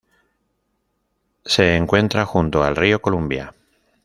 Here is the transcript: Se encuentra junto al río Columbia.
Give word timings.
Se 1.45 1.75
encuentra 1.75 2.25
junto 2.25 2.63
al 2.63 2.75
río 2.75 3.03
Columbia. 3.03 3.53